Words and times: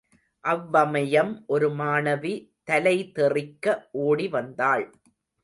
அவ்வமயம் 0.43 1.33
ஒரு 1.47 1.67
மாணவி 1.71 2.33
தலைதெறிக்க 2.67 3.65
ஓடி 4.01 4.27
வந்தாள். 4.27 4.85